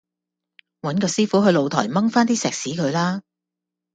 [0.81, 3.21] 搵個師傅去露台忟番啲石屎佢啦